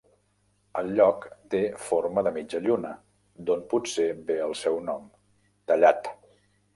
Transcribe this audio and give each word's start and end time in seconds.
El 0.79 0.87
lloc 0.99 1.25
té 1.53 1.59
forma 1.89 2.23
de 2.27 2.31
mitja 2.37 2.61
lluna, 2.67 2.93
d'on 3.49 3.61
potser 3.75 4.07
ve 4.31 4.39
el 4.47 4.57
seu 4.63 4.81
nom, 4.89 5.05
'tallat'. 5.69 6.11